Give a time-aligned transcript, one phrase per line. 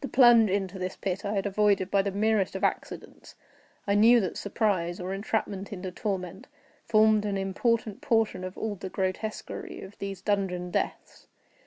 [0.00, 3.34] The plunge into this pit I had avoided by the merest of accidents,
[3.86, 6.46] I knew that surprise, or entrapment into torment,
[6.86, 11.26] formed an important portion of all the grotesquerie of these dungeon deaths.